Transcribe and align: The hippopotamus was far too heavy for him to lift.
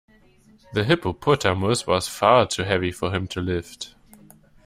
The 0.73 0.83
hippopotamus 0.83 1.85
was 1.85 2.07
far 2.07 2.47
too 2.47 2.63
heavy 2.63 2.91
for 2.91 3.11
him 3.13 3.27
to 3.27 3.39
lift. 3.39 3.93